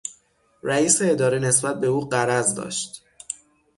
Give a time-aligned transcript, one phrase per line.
[0.63, 3.03] رئیس اداره نسبت به او غرض داشت.